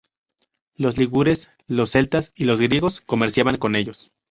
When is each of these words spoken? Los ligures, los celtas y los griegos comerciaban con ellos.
Los 0.73 0.97
ligures, 0.97 1.51
los 1.67 1.91
celtas 1.91 2.33
y 2.35 2.45
los 2.45 2.59
griegos 2.59 3.01
comerciaban 3.01 3.57
con 3.57 3.75
ellos. 3.75 4.09